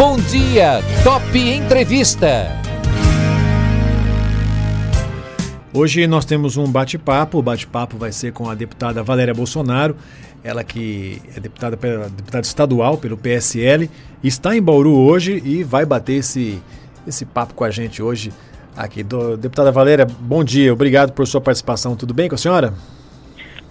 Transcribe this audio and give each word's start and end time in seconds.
Bom 0.00 0.16
dia, 0.16 0.80
Top 1.04 1.38
Entrevista. 1.38 2.48
Hoje 5.74 6.06
nós 6.06 6.24
temos 6.24 6.56
um 6.56 6.64
bate-papo. 6.64 7.36
O 7.36 7.42
bate-papo 7.42 7.98
vai 7.98 8.10
ser 8.10 8.32
com 8.32 8.48
a 8.48 8.54
deputada 8.54 9.02
Valéria 9.02 9.34
Bolsonaro, 9.34 9.94
ela 10.42 10.64
que 10.64 11.20
é 11.36 11.40
deputada, 11.40 11.76
deputada 11.76 12.46
estadual 12.46 12.96
pelo 12.96 13.14
PSL, 13.18 13.90
está 14.24 14.56
em 14.56 14.62
Bauru 14.62 14.96
hoje 14.96 15.42
e 15.44 15.62
vai 15.62 15.84
bater 15.84 16.14
esse, 16.14 16.62
esse 17.06 17.26
papo 17.26 17.52
com 17.52 17.64
a 17.64 17.70
gente 17.70 18.02
hoje 18.02 18.32
aqui. 18.74 19.02
Do, 19.02 19.36
deputada 19.36 19.70
Valéria, 19.70 20.06
bom 20.06 20.42
dia, 20.42 20.72
obrigado 20.72 21.12
por 21.12 21.26
sua 21.26 21.42
participação. 21.42 21.94
Tudo 21.94 22.14
bem 22.14 22.26
com 22.26 22.36
a 22.36 22.38
senhora? 22.38 22.72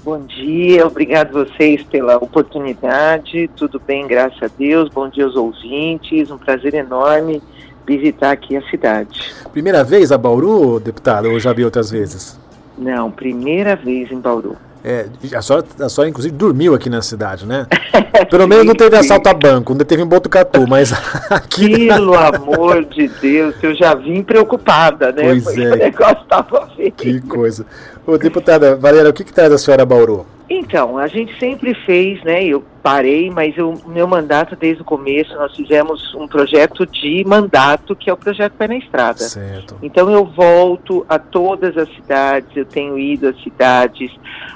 Bom 0.01 0.21
dia, 0.21 0.87
obrigado 0.87 1.33
vocês 1.33 1.83
pela 1.83 2.15
oportunidade. 2.17 3.49
Tudo 3.55 3.81
bem, 3.85 4.07
graças 4.07 4.41
a 4.41 4.47
Deus. 4.47 4.89
Bom 4.89 5.09
dia 5.09 5.25
aos 5.25 5.35
ouvintes. 5.35 6.31
Um 6.31 6.37
prazer 6.37 6.73
enorme 6.73 7.41
visitar 7.85 8.31
aqui 8.31 8.55
a 8.55 8.61
cidade. 8.69 9.33
Primeira 9.51 9.83
vez 9.83 10.11
a 10.11 10.17
Bauru, 10.17 10.79
deputada, 10.79 11.27
ou 11.27 11.39
já 11.39 11.51
vi 11.51 11.65
outras 11.65 11.91
vezes? 11.91 12.39
Não, 12.77 13.11
primeira 13.11 13.75
vez 13.75 14.09
em 14.09 14.19
Bauru. 14.19 14.55
É, 14.89 15.05
a 15.35 15.41
senhora, 15.43 15.63
a 15.81 15.87
senhora, 15.87 16.09
inclusive, 16.09 16.35
dormiu 16.35 16.73
aqui 16.73 16.89
na 16.89 16.99
cidade, 16.99 17.45
né? 17.45 17.67
Pelo 18.27 18.47
menos 18.47 18.65
não 18.65 18.73
teve 18.73 18.95
assalto 18.95 19.29
a 19.29 19.33
banco, 19.35 19.75
não 19.75 19.85
teve 19.85 20.01
em 20.01 20.05
Botucatu, 20.05 20.67
mas 20.67 20.91
aqui... 21.29 21.87
Pelo 21.87 22.15
amor 22.15 22.83
de 22.85 23.07
Deus, 23.07 23.53
eu 23.61 23.75
já 23.75 23.93
vim 23.93 24.23
preocupada, 24.23 25.11
né? 25.11 25.21
Pois 25.21 25.43
Porque 25.43 25.61
é. 25.61 25.73
o 25.73 25.75
negócio 25.75 26.23
estava 26.23 26.67
feio. 26.75 26.91
Que 26.91 27.21
coisa. 27.21 27.67
Ô, 28.03 28.17
deputada 28.17 28.75
Valéria, 28.75 29.11
o 29.11 29.13
que, 29.13 29.23
que 29.23 29.31
traz 29.31 29.53
a 29.53 29.59
senhora 29.59 29.83
a 29.83 29.85
Bauru? 29.85 30.25
Então, 30.49 30.97
a 30.97 31.07
gente 31.07 31.37
sempre 31.39 31.73
fez, 31.85 32.23
né? 32.23 32.43
Eu 32.43 32.63
parei, 32.81 33.29
mas 33.29 33.55
o 33.57 33.73
meu 33.87 34.07
mandato 34.07 34.55
desde 34.55 34.81
o 34.81 34.85
começo, 34.85 35.35
nós 35.35 35.55
fizemos 35.55 36.15
um 36.15 36.27
projeto 36.27 36.87
de 36.87 37.23
mandato, 37.27 37.95
que 37.95 38.09
é 38.09 38.13
o 38.13 38.17
projeto 38.17 38.53
Pé 38.53 38.67
na 38.67 38.77
Estrada. 38.77 39.19
Certo. 39.19 39.75
Então 39.81 40.09
eu 40.09 40.25
volto 40.25 41.05
a 41.07 41.19
todas 41.19 41.77
as 41.77 41.87
cidades, 41.93 42.49
eu 42.55 42.65
tenho 42.65 42.97
ido 42.97 43.27
às 43.27 43.43
cidades, 43.43 44.11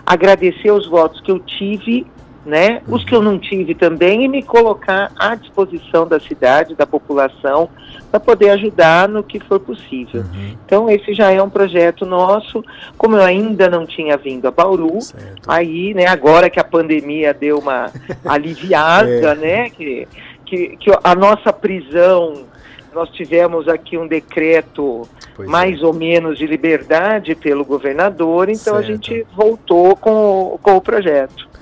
agradecer 0.05 0.71
os 0.71 0.87
votos 0.87 1.21
que 1.21 1.31
eu 1.31 1.39
tive 1.39 2.07
né? 2.45 2.81
Os 2.87 3.03
que 3.03 3.15
eu 3.15 3.21
não 3.21 3.39
tive 3.39 3.73
também 3.73 4.25
e 4.25 4.27
me 4.27 4.43
colocar 4.43 5.11
à 5.17 5.35
disposição 5.35 6.05
da 6.07 6.19
cidade, 6.19 6.75
da 6.75 6.85
população, 6.85 7.69
para 8.11 8.19
poder 8.19 8.49
ajudar 8.51 9.07
no 9.07 9.23
que 9.23 9.39
for 9.39 9.59
possível. 9.59 10.21
Uhum. 10.21 10.57
Então 10.65 10.89
esse 10.89 11.13
já 11.13 11.31
é 11.31 11.41
um 11.41 11.49
projeto 11.49 12.05
nosso. 12.05 12.63
Como 12.97 13.15
eu 13.15 13.23
ainda 13.23 13.69
não 13.69 13.85
tinha 13.85 14.17
vindo 14.17 14.47
a 14.47 14.51
Bauru, 14.51 15.01
certo. 15.01 15.49
aí, 15.49 15.93
né? 15.93 16.05
Agora 16.07 16.49
que 16.49 16.59
a 16.59 16.63
pandemia 16.63 17.33
deu 17.33 17.59
uma 17.59 17.89
aliviada, 18.25 19.31
é. 19.31 19.35
né? 19.35 19.69
Que, 19.69 20.07
que, 20.45 20.77
que 20.77 20.91
a 21.03 21.15
nossa 21.15 21.53
prisão 21.53 22.45
nós 22.93 23.09
tivemos 23.09 23.67
aqui 23.67 23.97
um 23.97 24.05
decreto 24.05 25.07
pois 25.35 25.49
mais 25.49 25.81
é. 25.81 25.85
ou 25.85 25.93
menos 25.93 26.37
de 26.37 26.45
liberdade 26.45 27.33
pelo 27.33 27.65
governador, 27.65 28.49
então 28.49 28.75
certo. 28.75 28.77
a 28.77 28.81
gente 28.83 29.25
voltou 29.35 29.95
com, 29.95 30.59
com 30.61 30.75
o 30.75 30.81
projeto. 30.81 31.52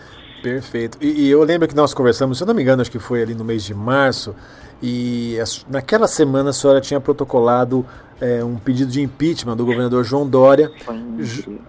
Perfeito. 0.41 0.97
E, 1.01 1.27
e, 1.27 1.29
eu 1.29 1.43
lembro 1.43 1.67
que 1.67 1.75
nós 1.75 1.93
conversamos, 1.93 2.37
se 2.37 2.43
eu 2.43 2.47
não 2.47 2.53
me 2.53 2.61
engano, 2.61 2.81
acho 2.81 2.91
que 2.91 2.99
foi 2.99 3.21
ali 3.21 3.35
no 3.35 3.43
mês 3.43 3.63
de 3.63 3.73
março, 3.73 4.35
e 4.81 5.37
a, 5.39 5.43
naquela 5.69 6.07
semana 6.07 6.49
a 6.49 6.53
senhora 6.53 6.81
tinha 6.81 6.99
protocolado 6.99 7.85
é, 8.19 8.43
um 8.43 8.55
pedido 8.55 8.91
de 8.91 9.01
impeachment 9.01 9.57
do 9.57 9.65
governador 9.65 10.03
João 10.03 10.27
Dória. 10.27 10.71
Foi, 10.85 10.95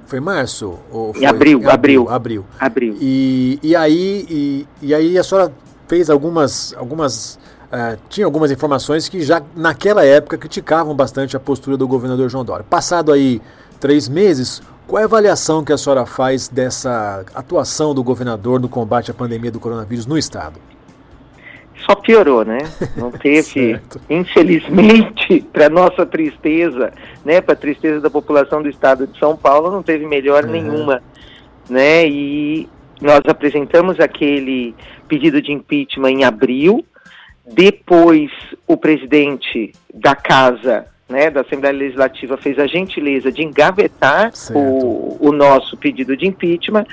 foi 0.07 0.21
março? 0.21 0.79
Ou 0.91 1.15
foi? 1.15 1.23
Em 1.23 1.27
abril, 1.27 1.71
abril. 1.71 2.09
Abril. 2.09 2.45
abril. 2.59 2.97
E, 3.01 3.59
e, 3.63 3.75
aí, 3.75 4.27
e, 4.29 4.67
e 4.83 4.95
aí 4.95 5.19
a 5.19 5.25
senhora 5.25 5.53
fez 5.89 6.11
algumas. 6.11 6.75
algumas 6.77 7.39
uh, 7.73 7.99
tinha 8.09 8.27
algumas 8.27 8.51
informações 8.51 9.09
que 9.09 9.23
já 9.23 9.43
naquela 9.57 10.05
época 10.05 10.37
criticavam 10.37 10.95
bastante 10.95 11.37
a 11.37 11.41
postura 11.41 11.77
do 11.77 11.89
governador 11.89 12.29
João 12.29 12.45
Dória. 12.45 12.65
Passado 12.69 13.13
aí 13.13 13.41
três 13.83 14.09
meses, 14.09 14.63
qual 14.87 15.01
é 15.01 15.03
a 15.03 15.07
avaliação 15.07 15.65
que 15.65 15.73
a 15.73 15.77
senhora 15.77 16.07
faz 16.07 16.47
dessa 16.47 17.25
atuação 17.35 17.93
do 17.93 18.05
governador 18.05 18.61
no 18.61 18.69
combate 18.69 19.11
à 19.11 19.15
pandemia 19.15 19.51
do 19.51 19.59
coronavírus 19.59 20.07
no 20.07 20.17
estado? 20.17 20.61
Só 21.85 21.97
piorou, 21.97 22.45
né? 22.45 22.59
Não 22.97 23.11
teve, 23.19 23.81
infelizmente, 24.09 25.41
para 25.53 25.69
nossa 25.69 26.07
tristeza, 26.07 26.93
né, 27.25 27.41
para 27.41 27.55
a 27.55 27.57
tristeza 27.57 28.01
da 28.01 28.09
população 28.09 28.63
do 28.63 28.69
estado 28.69 29.05
de 29.05 29.19
São 29.19 29.37
Paulo, 29.37 29.69
não 29.69 29.83
teve 29.83 30.07
melhor 30.07 30.45
uhum. 30.45 30.53
nenhuma, 30.53 31.03
né? 31.69 32.07
E 32.07 32.69
nós 33.01 33.23
apresentamos 33.27 33.99
aquele 33.99 34.77
pedido 35.09 35.43
de 35.43 35.51
impeachment 35.51 36.11
em 36.11 36.25
abril, 36.25 36.87
depois 37.45 38.31
o 38.65 38.77
presidente 38.77 39.73
da 39.93 40.15
casa 40.15 40.92
né, 41.13 41.31
da 41.31 41.43
Assembleia 41.43 41.77
Legislativa 41.77 42.37
fez 42.39 42.59
a 42.59 42.67
gentileza 42.67 43.31
de 43.31 43.43
engavetar 43.43 44.33
o, 44.55 45.19
o, 45.21 45.31
nosso 45.31 45.77
pedido 45.77 46.17
de 46.17 46.27
impeachment, 46.27 46.87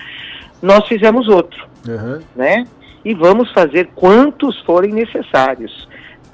nós 0.62 0.86
fizemos 0.88 1.30
outro, 1.30 1.66
uhum. 1.88 2.20
né? 2.36 2.66
E 3.04 3.14
vamos 3.14 3.50
fazer 3.54 3.90
quantos 3.96 4.60
forem 4.60 4.92
necessários 4.92 5.88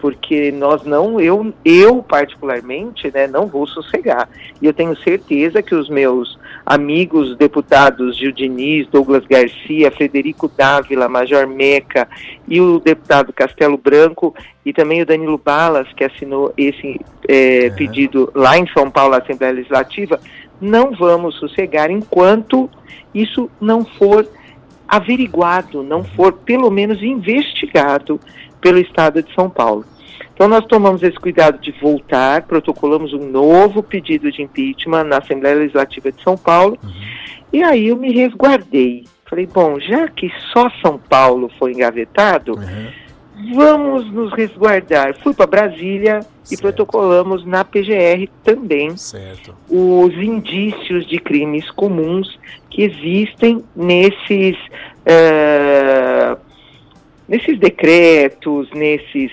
porque 0.05 0.51
nós 0.51 0.83
não, 0.83 1.19
eu, 1.19 1.51
eu 1.65 2.03
particularmente, 2.03 3.11
né, 3.11 3.25
não 3.25 3.47
vou 3.47 3.65
sossegar. 3.65 4.29
E 4.61 4.67
eu 4.67 4.71
tenho 4.71 4.95
certeza 4.97 5.63
que 5.63 5.73
os 5.73 5.89
meus 5.89 6.37
amigos 6.63 7.35
deputados 7.37 8.15
Gil 8.15 8.31
Diniz, 8.31 8.87
Douglas 8.89 9.25
Garcia, 9.25 9.89
Frederico 9.89 10.47
Dávila, 10.47 11.09
Major 11.09 11.47
Meca 11.47 12.07
e 12.47 12.61
o 12.61 12.79
deputado 12.79 13.33
Castelo 13.33 13.79
Branco 13.79 14.35
e 14.63 14.71
também 14.71 15.01
o 15.01 15.07
Danilo 15.07 15.41
Balas, 15.43 15.91
que 15.93 16.03
assinou 16.03 16.53
esse 16.55 17.01
é, 17.27 17.69
uhum. 17.69 17.75
pedido 17.75 18.31
lá 18.35 18.59
em 18.59 18.67
São 18.77 18.91
Paulo, 18.91 19.13
na 19.13 19.23
Assembleia 19.23 19.53
Legislativa, 19.53 20.19
não 20.61 20.91
vamos 20.91 21.33
sossegar 21.39 21.89
enquanto 21.89 22.69
isso 23.11 23.49
não 23.59 23.83
for 23.83 24.29
averiguado, 24.87 25.81
não 25.81 26.03
for 26.03 26.31
pelo 26.31 26.69
menos 26.69 27.01
investigado 27.01 28.19
pelo 28.61 28.77
Estado 28.77 29.23
de 29.23 29.33
São 29.33 29.49
Paulo. 29.49 29.83
Então 30.35 30.49
nós 30.49 30.65
tomamos 30.65 31.01
esse 31.01 31.17
cuidado 31.17 31.57
de 31.59 31.71
voltar, 31.71 32.43
protocolamos 32.43 33.13
um 33.13 33.25
novo 33.25 33.81
pedido 33.81 34.29
de 34.29 34.41
impeachment 34.41 35.05
na 35.05 35.19
Assembleia 35.19 35.55
Legislativa 35.55 36.11
de 36.11 36.21
São 36.21 36.37
Paulo, 36.37 36.77
uhum. 36.83 36.91
e 37.53 37.63
aí 37.63 37.87
eu 37.87 37.95
me 37.95 38.11
resguardei. 38.11 39.05
Falei, 39.29 39.47
bom, 39.47 39.79
já 39.79 40.09
que 40.09 40.29
só 40.51 40.69
São 40.81 40.99
Paulo 40.99 41.49
foi 41.57 41.71
engavetado, 41.71 42.51
uhum. 42.51 43.53
vamos 43.55 44.11
nos 44.11 44.33
resguardar. 44.33 45.17
Fui 45.21 45.33
para 45.33 45.47
Brasília 45.47 46.21
certo. 46.21 46.51
e 46.51 46.57
protocolamos 46.57 47.45
na 47.45 47.63
PGR 47.63 48.27
também 48.43 48.95
certo. 48.97 49.55
os 49.69 50.13
indícios 50.15 51.07
de 51.07 51.17
crimes 51.17 51.71
comuns 51.71 52.37
que 52.69 52.83
existem 52.83 53.63
nesses. 53.73 54.57
Uh, 55.07 56.37
nesses 57.27 57.57
decretos, 57.57 58.69
nesses 58.71 59.31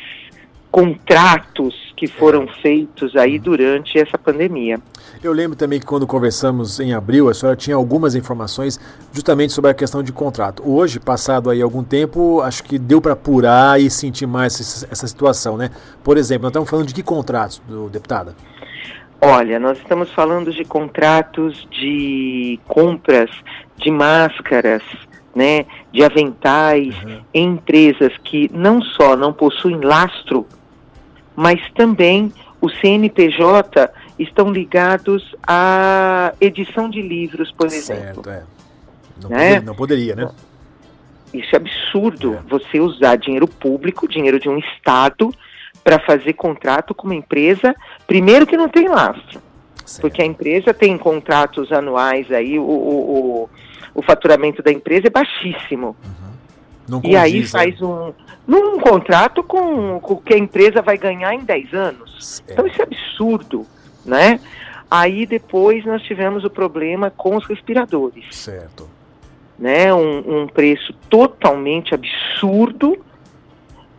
contratos 0.73 1.93
que 1.95 2.07
foram 2.07 2.49
feitos 2.49 3.15
aí 3.15 3.39
durante 3.39 3.99
essa 3.99 4.17
pandemia. 4.17 4.81
Eu 5.23 5.33
lembro 5.33 5.55
também 5.55 5.79
que 5.79 5.85
quando 5.85 6.07
conversamos 6.07 6.81
em 6.81 6.95
abril, 6.95 7.29
a 7.29 7.35
senhora 7.35 7.55
tinha 7.55 7.77
algumas 7.77 8.15
informações 8.15 8.81
justamente 9.13 9.53
sobre 9.53 9.71
a 9.71 9.75
questão 9.75 10.03
de 10.03 10.13
contrato. 10.13 10.63
Hoje, 10.67 10.99
passado 10.99 11.51
aí 11.51 11.61
algum 11.61 11.85
tempo, 11.85 12.41
acho 12.41 12.65
que 12.65 12.79
deu 12.79 13.03
para 13.03 13.13
apurar 13.13 13.79
e 13.79 13.91
sentir 13.91 14.27
mais 14.27 14.87
essa 14.91 15.07
situação, 15.07 15.59
né? 15.59 15.71
Por 16.03 16.17
exemplo, 16.17 16.45
nós 16.45 16.51
estamos 16.51 16.71
falando 16.71 16.87
de 16.87 16.95
que 16.95 17.03
contratos, 17.03 17.63
do 17.69 17.91
deputada? 17.91 18.35
Olha, 19.21 19.61
nós 19.61 19.77
estamos 19.79 20.11
falando 20.13 20.51
de 20.51 20.65
contratos 20.65 21.69
de 21.71 22.59
compras 22.67 23.31
de 23.77 23.91
máscaras, 23.91 24.83
né, 25.35 25.67
de 25.93 26.03
aventais, 26.03 26.95
uhum. 27.05 27.21
empresas 27.33 28.13
que 28.25 28.51
não 28.53 28.81
só 28.83 29.17
não 29.17 29.33
possuem 29.33 29.81
lastro, 29.81 30.47
mas 31.35 31.61
também 31.75 32.33
o 32.61 32.69
CNPJ 32.69 33.91
estão 34.19 34.53
ligados 34.53 35.35
à 35.47 36.33
edição 36.41 36.89
de 36.89 37.03
livros, 37.03 37.53
por 37.53 37.67
exemplo. 37.67 38.23
Certo, 38.25 38.31
é. 38.31 38.43
Não, 39.23 39.31
né? 39.31 39.37
poderia, 39.37 39.61
não 39.61 39.75
poderia, 39.75 40.17
né? 40.17 40.31
Isso 41.33 41.55
é 41.55 41.57
absurdo, 41.57 42.35
é. 42.35 42.49
você 42.49 42.79
usar 42.79 43.17
dinheiro 43.17 43.49
público, 43.49 44.07
dinheiro 44.07 44.39
de 44.39 44.49
um 44.49 44.59
Estado, 44.59 45.33
para 45.83 45.99
fazer 45.99 46.35
contrato 46.35 46.95
com 46.95 47.07
uma 47.07 47.15
empresa, 47.15 47.75
primeiro 48.07 48.47
que 48.47 48.57
não 48.57 48.69
tem 48.69 48.89
lastro. 48.89 49.41
Certo. 49.85 50.01
Porque 50.01 50.23
a 50.23 50.25
empresa 50.25 50.73
tem 50.73 50.97
contratos 50.97 51.73
anuais 51.73 52.31
aí, 52.31 52.59
o, 52.59 52.63
o, 52.63 53.43
o 53.45 53.51
o 53.95 54.03
faturamento 54.03 54.63
da 54.63 54.73
empresa 54.73 55.09
é 55.09 55.11
baixíssimo. 55.11 55.97
Uhum. 56.05 56.22
E 57.05 57.17
aí 57.17 57.41
né? 57.41 57.47
faz 57.47 57.81
um, 57.81 58.13
num 58.47 58.79
contrato 58.79 59.43
com, 59.43 60.01
com 60.01 60.15
o 60.15 60.21
que 60.21 60.35
a 60.35 60.39
empresa 60.39 60.83
vai 60.83 60.99
ganhar 60.99 61.35
em 61.35 61.41
10 61.41 61.75
anos. 61.75 62.43
É. 62.47 62.53
Então 62.53 62.67
isso 62.67 62.81
é 62.81 62.85
absurdo, 62.85 63.67
né? 64.05 64.41
Aí 64.91 65.25
depois 65.25 65.85
nós 65.87 66.03
tivemos 66.03 66.45
o 66.45 66.51
problema 66.51 67.11
com 67.11 67.37
os 67.37 67.47
respiradores. 67.47 68.25
Certo. 68.31 68.89
Né? 69.59 69.93
Um, 69.95 70.43
um 70.43 70.47
preço 70.47 70.93
totalmente 71.09 71.95
absurdo 71.95 72.99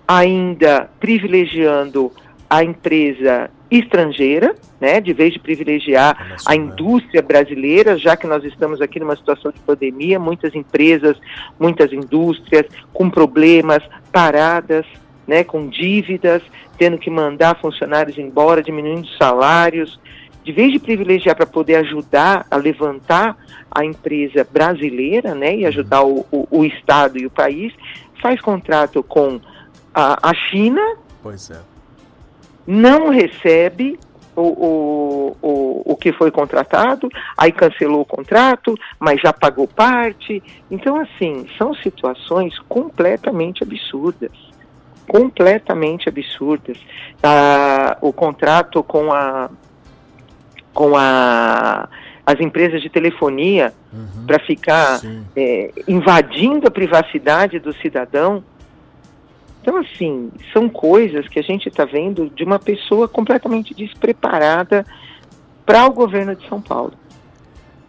ainda 0.08 0.90
privilegiando 1.00 2.12
a 2.54 2.64
empresa 2.64 3.50
estrangeira, 3.72 4.54
né, 4.80 5.02
de 5.02 5.12
vez 5.12 5.34
de 5.34 5.40
privilegiar 5.40 6.38
a 6.46 6.56
indústria 6.56 7.20
brasileira, 7.20 7.98
já 7.98 8.16
que 8.16 8.28
nós 8.28 8.44
estamos 8.44 8.80
aqui 8.80 9.00
numa 9.00 9.16
situação 9.16 9.52
de 9.52 9.60
pandemia, 9.62 10.20
muitas 10.20 10.54
empresas, 10.54 11.18
muitas 11.60 11.92
indústrias 11.92 12.68
com 12.94 13.10
problemas, 13.10 13.82
paradas, 14.12 14.86
né, 15.26 15.44
com 15.44 15.68
dívidas, 15.68 16.44
tendo 16.78 17.00
que 17.00 17.10
mandar 17.10 17.60
funcionários 17.60 18.20
embora, 18.20 18.62
diminuindo 18.62 19.08
salários, 19.18 20.00
de 20.44 20.52
vez 20.52 20.72
de 20.72 20.78
privilegiar 20.78 21.36
para 21.36 21.48
poder 21.48 21.78
ajudar 21.78 22.46
a 22.52 22.56
levantar 22.56 23.36
a 23.72 23.84
empresa 23.84 24.48
brasileira, 24.48 25.34
né, 25.34 25.56
e 25.56 25.66
ajudar 25.66 26.04
o, 26.04 26.24
o, 26.32 26.48
o 26.52 26.64
Estado 26.64 27.18
e 27.18 27.26
o 27.26 27.32
país, 27.32 27.74
faz 28.22 28.40
contrato 28.40 29.02
com 29.02 29.42
a, 29.92 30.30
a 30.30 30.34
China, 30.36 30.82
pois 31.24 31.50
é 31.50 31.73
não 32.66 33.10
recebe 33.10 34.00
o, 34.36 35.36
o, 35.42 35.82
o, 35.86 35.96
que 35.96 36.12
foi 36.12 36.32
contratado, 36.32 37.08
aí 37.38 37.52
cancelou 37.52 38.02
o 38.02 38.06
contrato, 38.06 38.76
mas 39.00 39.22
já 39.22 39.32
pagou 39.32 39.68
parte. 39.68 40.42
Então, 40.72 41.00
assim, 41.00 41.48
são 41.58 41.74
situações 41.76 42.58
completamente 42.68 43.64
absurdas. 43.64 44.32
Completamente 45.08 46.10
absurdas. 46.10 46.78
Ah, 47.22 47.98
o 48.02 48.12
contrato 48.12 48.82
com 48.84 49.12
a 49.12 49.50
com 50.74 50.98
a 50.98 51.88
as 52.26 52.40
empresas 52.40 52.82
de 52.82 52.90
telefonia 52.90 53.74
uhum, 53.92 54.26
para 54.26 54.40
ficar 54.40 55.02
é, 55.36 55.72
invadindo 55.88 56.68
a 56.68 56.72
privacidade 56.72 57.60
do 57.60 57.74
cidadão 57.74 58.42
então, 59.64 59.78
assim, 59.78 60.30
são 60.52 60.68
coisas 60.68 61.26
que 61.30 61.40
a 61.40 61.42
gente 61.42 61.70
está 61.70 61.86
vendo 61.86 62.30
de 62.30 62.44
uma 62.44 62.60
pessoa 62.60 63.08
completamente 63.08 63.74
despreparada 63.74 64.86
para 65.66 65.86
o 65.88 65.94
governo 65.94 66.36
de 66.36 66.46
São 66.50 66.62
Paulo. 66.62 66.92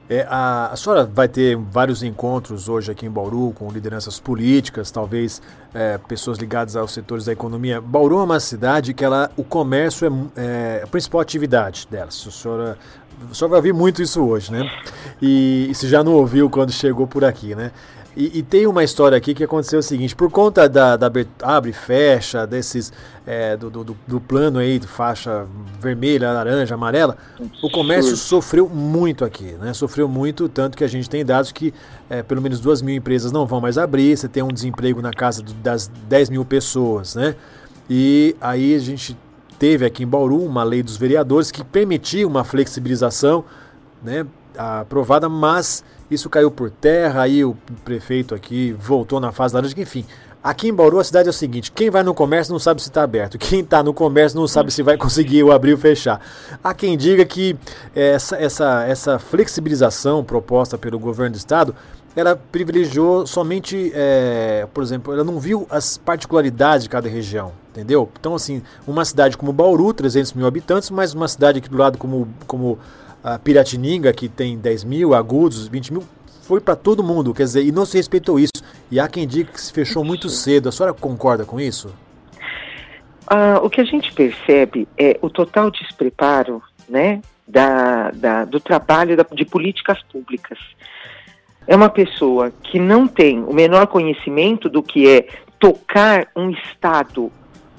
É, 0.09 0.25
a, 0.31 0.69
a, 0.69 0.77
senhora 0.77 1.05
vai 1.05 1.27
ter 1.27 1.57
vários 1.57 2.05
encontros 2.05 2.69
hoje 2.69 2.93
aqui 2.93 3.07
em 3.07 3.11
Bauru 3.11 3.53
com 3.57 3.69
lideranças 3.73 4.21
políticas, 4.21 4.93
talvez 4.93 5.43
é, 5.75 5.99
pessoas 5.99 6.39
ligadas 6.39 6.77
aos 6.77 6.93
setores 6.93 7.25
da 7.25 7.33
economia. 7.33 7.81
Bauru 7.81 8.21
é 8.21 8.23
uma 8.23 8.39
cidade 8.39 8.95
que 8.95 9.05
ela, 9.05 9.29
o 9.37 9.43
comércio 9.43 10.07
é, 10.37 10.79
é 10.81 10.83
a 10.85 10.87
principal 10.87 11.23
atividade 11.23 11.89
dela. 11.91 12.07
A 12.07 12.11
senhora, 12.13 12.79
a 13.29 13.35
senhora 13.35 13.51
vai 13.51 13.59
ouvir 13.59 13.73
muito 13.73 14.01
isso 14.01 14.23
hoje, 14.23 14.53
né? 14.53 14.71
E, 15.21 15.67
e 15.69 15.75
se 15.75 15.89
já 15.89 16.05
não 16.05 16.13
ouviu 16.13 16.49
quando 16.49 16.71
chegou 16.71 17.09
por 17.09 17.25
aqui, 17.25 17.57
né? 17.57 17.73
E, 18.17 18.39
e, 18.39 18.43
tem 18.43 18.67
uma 18.67 18.85
história 18.85 19.19
aqui 19.19 19.35
que 19.35 19.43
aconteceu 19.43 19.81
o 19.81 19.83
seguinte, 19.83 20.15
por 20.15 20.31
conta 20.31 20.69
da, 20.69 20.97
da 20.97 21.11
abre 21.43 21.71
e 21.71 21.73
fecha, 21.73 22.47
desses 22.47 22.93
é, 23.27 23.57
do, 23.57 23.69
do, 23.69 23.97
do, 24.07 24.21
plano 24.21 24.61
aí 24.61 24.79
de 24.79 24.87
faixa 24.87 25.47
vermelha, 25.81 26.33
laranja, 26.33 26.75
amarela, 26.75 27.17
o 27.61 27.69
comércio 27.69 28.17
sofreu 28.17 28.69
muito 28.69 29.25
aqui, 29.25 29.57
né? 29.61 29.73
Sofreu 29.73 30.09
muito, 30.09 30.49
tanto 30.49 30.77
que 30.77 30.85
a 30.85 30.89
gente 30.89 31.11
tem 31.11 31.25
dados 31.25 31.51
que 31.51 31.75
é, 32.09 32.23
pelo 32.23 32.41
menos 32.41 32.61
duas 32.61 32.81
mil 32.81 32.95
empresas 32.95 33.33
não 33.33 33.47
vão 33.47 33.61
mais 33.61 33.77
abrir, 33.77 34.17
você 34.17 34.29
tem 34.29 34.45
um 34.45 34.53
desemprego 34.53 35.03
na 35.03 35.11
casa 35.11 35.43
das 35.63 35.89
10 36.09 36.31
mil 36.31 36.45
pessoas, 36.45 37.17
né? 37.17 37.35
E 37.91 38.37
aí 38.41 38.77
a 38.77 38.79
gente 38.79 39.17
teve 39.59 39.85
aqui 39.85 40.05
em 40.05 40.07
Bauru 40.07 40.45
uma 40.45 40.63
lei 40.63 40.83
dos 40.83 40.97
vereadores 40.97 41.51
que 41.51 41.65
permitia 41.65 42.27
uma 42.27 42.45
flexibilização, 42.45 43.45
né? 44.03 44.25
Aprovada, 44.57 45.29
mas 45.29 45.83
isso 46.15 46.31
caiu 46.31 46.51
por 46.51 46.71
terra, 46.71 47.23
aí 47.23 47.45
o 47.45 47.57
prefeito 47.85 48.35
aqui 48.35 48.73
voltou 48.73 49.21
na 49.21 49.33
fase 49.33 49.55
laranja, 49.55 49.75
enfim. 49.77 50.05
Aqui 50.43 50.69
em 50.69 50.75
Bauru 50.75 50.99
a 50.99 51.05
cidade 51.05 51.27
é 51.27 51.31
o 51.31 51.33
seguinte, 51.33 51.73
quem 51.73 51.89
vai 51.89 52.03
no 52.03 52.13
comércio 52.13 52.53
não 52.53 52.59
sabe 52.59 52.83
se 52.83 52.89
está 52.89 53.03
aberto, 53.03 53.39
quem 53.39 53.61
está 53.61 53.83
no 53.83 53.95
comércio 53.95 54.39
não 54.39 54.47
sabe 54.47 54.71
se 54.71 54.83
vai 54.83 54.97
conseguir 54.99 55.43
o 55.43 55.51
abrir 55.51 55.73
ou 55.73 55.79
fechar. 55.79 56.21
Há 56.63 56.75
quem 56.75 56.99
diga 56.99 57.25
que 57.25 57.57
essa, 57.95 58.37
essa, 58.37 58.85
essa 58.87 59.19
flexibilização 59.19 60.23
proposta 60.23 60.77
pelo 60.77 60.99
governo 60.99 61.33
do 61.33 61.39
estado, 61.39 61.75
ela 62.15 62.37
privilegiou 62.37 63.27
somente, 63.27 63.91
é, 63.95 64.69
por 64.73 64.85
exemplo, 64.85 65.15
ela 65.15 65.25
não 65.25 65.41
viu 65.41 65.67
as 65.71 65.97
particularidades 65.97 66.85
de 66.85 66.91
cada 66.91 67.09
região, 67.09 67.53
entendeu? 67.71 68.11
Então, 68.21 68.35
assim, 68.35 68.63
uma 68.87 69.05
cidade 69.05 69.39
como 69.39 69.51
Bauru, 69.53 69.95
300 69.95 70.35
mil 70.35 70.47
habitantes, 70.47 70.91
mas 70.91 71.15
uma 71.15 71.27
cidade 71.27 71.59
aqui 71.59 71.71
do 71.71 71.77
lado 71.79 71.97
como, 71.97 72.29
como 72.47 72.79
a 73.25 73.39
Piratininga, 73.39 74.13
que 74.13 74.29
tem 74.29 74.59
10 74.59 74.85
mil, 74.85 75.15
Agudos, 75.15 75.67
20 75.67 75.95
mil, 75.95 76.05
foi 76.43 76.61
para 76.61 76.77
todo 76.77 77.03
mundo, 77.03 77.33
quer 77.33 77.45
dizer, 77.45 77.65
e 77.65 77.73
não 77.73 77.87
se 77.87 77.97
respeitou 77.97 78.39
isso. 78.39 78.53
E 78.91 79.01
há 79.01 79.09
quem 79.09 79.27
diga 79.27 79.51
que 79.51 79.61
se 79.61 79.73
fechou 79.73 80.05
muito 80.05 80.29
cedo. 80.29 80.69
A 80.69 80.73
senhora 80.73 80.93
concorda 80.93 81.47
com 81.47 81.59
isso? 81.59 81.95
Ah, 83.27 83.59
o 83.63 83.71
que 83.71 83.81
a 83.81 83.85
gente 83.85 84.13
percebe 84.13 84.87
é 84.99 85.19
o 85.23 85.31
total 85.31 85.71
despreparo 85.71 86.63
né, 86.87 87.23
da, 87.49 88.11
da, 88.11 88.45
do 88.45 88.61
trabalho 88.61 89.17
da, 89.17 89.25
de 89.33 89.47
políticas 89.47 90.03
públicas. 90.13 90.59
É 91.67 91.75
uma 91.75 91.89
pessoa 91.89 92.53
que 92.63 92.79
não 92.79 93.07
tem 93.09 93.43
o 93.43 93.55
menor 93.55 93.87
conhecimento 93.87 94.69
do 94.69 94.83
que 94.83 95.09
é 95.09 95.29
tocar 95.59 96.29
um 96.37 96.51
estado 96.51 97.33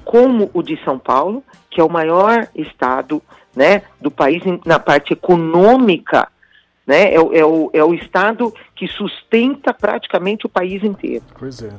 como 0.04 0.50
o 0.52 0.60
de 0.60 0.76
São 0.84 0.98
Paulo, 0.98 1.44
que 1.70 1.80
é 1.80 1.84
o 1.84 1.88
maior 1.88 2.48
estado 2.52 3.22
né, 3.56 3.82
do 4.00 4.10
país 4.10 4.42
na 4.64 4.78
parte 4.78 5.14
econômica, 5.14 6.28
né, 6.86 7.14
é, 7.14 7.14
é, 7.14 7.44
o, 7.44 7.70
é 7.72 7.82
o 7.82 7.94
Estado 7.94 8.54
que 8.76 8.86
sustenta 8.86 9.72
praticamente 9.72 10.44
o 10.44 10.48
país 10.48 10.84
inteiro. 10.84 11.24
Pois 11.36 11.62
é. 11.62 11.72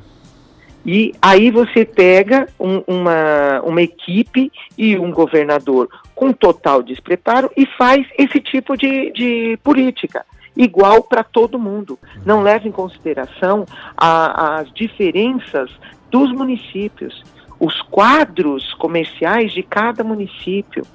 E 0.86 1.14
aí 1.22 1.52
você 1.52 1.86
pega 1.86 2.48
um, 2.60 2.82
uma, 2.88 3.62
uma 3.64 3.82
equipe 3.82 4.52
e 4.78 4.98
um 4.98 5.12
governador 5.12 5.90
com 6.16 6.32
total 6.32 6.82
despreparo 6.82 7.52
e 7.56 7.66
faz 7.78 8.08
esse 8.18 8.40
tipo 8.40 8.76
de, 8.76 9.12
de 9.12 9.60
política 9.64 10.26
igual 10.56 11.04
para 11.04 11.24
todo 11.24 11.60
mundo. 11.60 12.00
Não 12.26 12.42
leva 12.42 12.68
em 12.68 12.72
consideração 12.72 13.66
a, 13.96 14.60
as 14.60 14.74
diferenças 14.74 15.70
dos 16.10 16.32
municípios, 16.32 17.22
os 17.60 17.82
quadros 17.84 18.74
comerciais 18.76 19.52
de 19.52 19.62
cada 19.64 20.04
município 20.04 20.86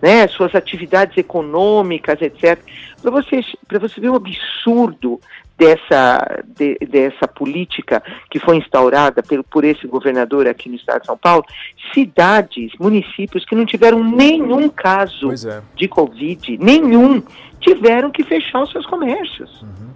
né, 0.00 0.26
suas 0.28 0.54
atividades 0.54 1.16
econômicas, 1.16 2.20
etc. 2.20 2.58
Para 3.00 3.10
você, 3.10 3.40
você 3.78 4.00
ver 4.00 4.10
o 4.10 4.16
absurdo 4.16 5.20
dessa, 5.60 6.42
de, 6.56 6.78
dessa 6.88 7.28
política 7.28 8.02
que 8.30 8.38
foi 8.38 8.56
instaurada 8.56 9.22
por, 9.22 9.44
por 9.44 9.64
esse 9.64 9.86
governador 9.86 10.48
aqui 10.48 10.70
no 10.70 10.76
estado 10.76 11.00
de 11.00 11.06
São 11.06 11.18
Paulo, 11.18 11.44
cidades, 11.92 12.72
municípios 12.80 13.44
que 13.44 13.54
não 13.54 13.66
tiveram 13.66 14.02
nenhum 14.02 14.70
caso 14.70 15.30
é. 15.30 15.60
de 15.76 15.86
Covid, 15.86 16.56
nenhum, 16.56 17.22
tiveram 17.60 18.10
que 18.10 18.24
fechar 18.24 18.62
os 18.62 18.72
seus 18.72 18.86
comércios, 18.86 19.60
uhum. 19.60 19.90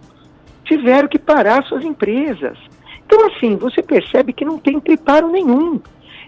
tiveram 0.65 1.09
que 1.09 1.19
parar 1.19 1.65
suas 1.65 1.83
empresas. 1.83 2.59
Então, 3.07 3.27
assim, 3.29 3.57
você 3.57 3.83
percebe 3.83 4.35
que 4.35 4.45
não 4.45 4.59
tem 4.59 4.79
preparo 4.79 5.31
nenhum. 5.31 5.81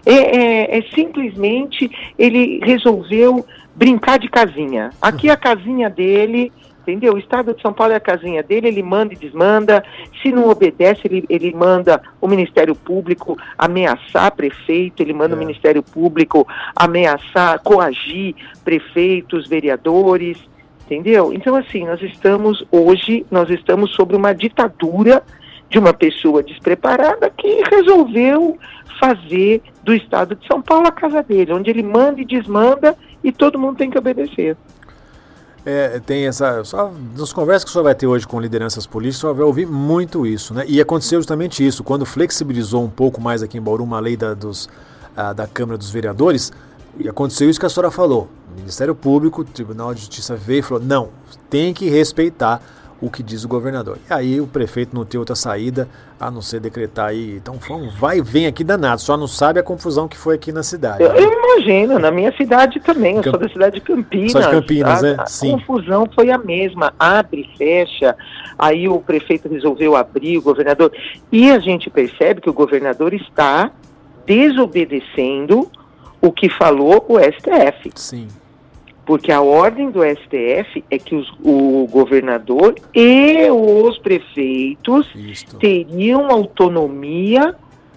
É, 0.05 0.13
é, 0.13 0.77
é, 0.77 0.81
simplesmente 0.95 1.91
ele 2.17 2.59
resolveu 2.63 3.45
brincar 3.77 4.17
de 4.17 4.27
casinha. 4.27 4.89
Aqui 4.99 5.29
é 5.29 5.31
a 5.31 5.37
casinha 5.37 5.87
dele, 5.87 6.51
entendeu? 6.81 7.13
O 7.13 7.19
Estado 7.19 7.53
de 7.53 7.61
São 7.61 7.71
Paulo 7.71 7.93
é 7.93 7.97
a 7.97 7.99
casinha 7.99 8.41
dele, 8.41 8.67
ele 8.67 8.81
manda 8.81 9.13
e 9.13 9.17
desmanda. 9.17 9.83
Se 10.21 10.31
não 10.31 10.49
obedece, 10.49 11.01
ele, 11.05 11.23
ele 11.29 11.53
manda 11.53 12.01
o 12.19 12.27
Ministério 12.27 12.73
Público 12.73 13.37
ameaçar 13.55 14.31
prefeito, 14.31 15.03
ele 15.03 15.13
manda 15.13 15.35
é. 15.35 15.37
o 15.37 15.39
Ministério 15.39 15.83
Público 15.83 16.47
ameaçar, 16.75 17.59
coagir 17.59 18.33
prefeitos, 18.65 19.47
vereadores, 19.47 20.39
entendeu? 20.85 21.31
Então, 21.31 21.55
assim, 21.55 21.85
nós 21.85 22.01
estamos 22.01 22.65
hoje, 22.71 23.25
nós 23.29 23.47
estamos 23.51 23.93
sobre 23.93 24.15
uma 24.15 24.33
ditadura 24.33 25.21
de 25.69 25.77
uma 25.77 25.93
pessoa 25.93 26.41
despreparada 26.41 27.29
que 27.29 27.61
resolveu 27.69 28.57
fazer 28.99 29.61
do 29.83 29.93
Estado 29.93 30.35
de 30.35 30.47
São 30.47 30.61
Paulo 30.61 30.87
a 30.87 30.91
casa 30.91 31.21
dele, 31.21 31.53
onde 31.53 31.69
ele 31.69 31.83
manda 31.83 32.19
e 32.19 32.25
desmanda 32.25 32.97
e 33.23 33.31
todo 33.31 33.59
mundo 33.59 33.77
tem 33.77 33.89
que 33.89 33.97
obedecer. 33.97 34.57
É, 35.65 35.99
tem 35.99 36.27
essa. 36.27 36.63
Só 36.63 36.93
nas 37.17 37.33
conversas 37.33 37.65
que 37.65 37.69
o 37.69 37.73
senhor 37.73 37.83
vai 37.83 37.93
ter 37.93 38.07
hoje 38.07 38.25
com 38.25 38.39
lideranças 38.39 38.87
políticas, 38.87 39.17
o 39.17 39.21
senhor 39.21 39.33
vai 39.33 39.45
ouvir 39.45 39.67
muito 39.67 40.25
isso, 40.25 40.53
né? 40.53 40.63
E 40.65 40.79
aconteceu 40.79 41.19
justamente 41.19 41.65
isso. 41.65 41.83
Quando 41.83 42.05
flexibilizou 42.05 42.81
um 42.83 42.89
pouco 42.89 43.19
mais 43.19 43.43
aqui 43.43 43.57
em 43.57 43.61
Bauru 43.61 43.83
uma 43.83 43.99
lei 43.99 44.15
da, 44.15 44.33
dos, 44.33 44.69
a, 45.15 45.33
da 45.33 45.45
Câmara 45.45 45.77
dos 45.77 45.89
Vereadores, 45.89 46.53
e 46.97 47.09
aconteceu 47.09 47.49
isso 47.49 47.59
que 47.59 47.65
a 47.65 47.69
senhora 47.69 47.91
falou. 47.91 48.29
O 48.53 48.59
Ministério 48.59 48.95
Público, 48.95 49.41
o 49.41 49.43
Tribunal 49.43 49.93
de 49.93 49.99
Justiça 49.99 50.37
veio 50.37 50.59
e 50.59 50.61
falou: 50.61 50.81
não, 50.81 51.09
tem 51.49 51.73
que 51.73 51.89
respeitar 51.89 52.61
o 53.01 53.09
que 53.09 53.21
diz 53.21 53.43
o 53.43 53.47
governador. 53.47 53.97
E 54.09 54.13
aí 54.13 54.41
o 54.41 54.47
prefeito 54.47 54.95
não 54.95 55.05
tem 55.05 55.19
outra 55.19 55.35
saída 55.35 55.87
a 56.19 56.31
não 56.31 56.41
ser 56.41 56.59
decretar 56.59 57.09
aí. 57.09 57.35
Então 57.35 57.59
foi 57.59 57.75
um 57.75 57.89
vai 57.89 58.17
e 58.17 58.21
vem 58.21 58.47
aqui 58.47 58.63
danado, 58.63 59.01
só 59.01 59.15
não 59.15 59.27
sabe 59.27 59.59
a 59.59 59.63
confusão 59.63 60.07
que 60.07 60.17
foi 60.17 60.35
aqui 60.35 60.51
na 60.51 60.63
cidade. 60.63 61.03
Eu, 61.03 61.13
né? 61.13 61.19
eu 61.19 61.31
imagino, 61.31 61.99
na 61.99 62.11
minha 62.11 62.35
cidade 62.35 62.79
também, 62.79 63.17
eu 63.17 63.23
Camp... 63.23 63.33
sou 63.35 63.43
da 63.43 63.49
cidade 63.49 63.75
de 63.75 63.81
Campinas. 63.81 64.31
Só 64.31 64.39
de 64.39 64.49
Campinas, 64.49 65.03
a, 65.03 65.07
né? 65.07 65.25
Sim. 65.27 65.49
A 65.49 65.51
confusão 65.53 66.07
foi 66.13 66.31
a 66.31 66.37
mesma, 66.37 66.93
abre, 66.97 67.49
fecha, 67.57 68.15
aí 68.57 68.87
o 68.87 68.99
prefeito 68.99 69.47
resolveu 69.47 69.95
abrir, 69.95 70.37
o 70.37 70.41
governador. 70.41 70.91
E 71.31 71.51
a 71.51 71.59
gente 71.59 71.89
percebe 71.89 72.41
que 72.41 72.49
o 72.49 72.53
governador 72.53 73.13
está 73.13 73.71
desobedecendo 74.25 75.69
o 76.21 76.31
que 76.31 76.49
falou 76.49 77.05
o 77.07 77.19
STF. 77.19 77.91
Sim. 77.95 78.27
Porque 79.07 79.31
a 79.31 79.41
ordem 79.41 79.89
do 79.89 80.01
STF 80.03 80.83
é 80.91 80.99
que 80.99 81.15
os, 81.15 81.31
o 81.41 81.87
governador 81.89 82.75
e 82.93 83.49
os 83.49 83.97
prefeitos 83.99 85.07
Isto. 85.15 85.57
teriam 85.57 86.29
autonomia 86.29 87.55